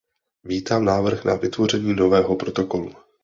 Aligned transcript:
Vítám 0.43 0.85
návrh 0.85 1.25
na 1.25 1.35
vytvoření 1.35 1.93
nového 1.93 2.35
protokolu. 2.35 2.93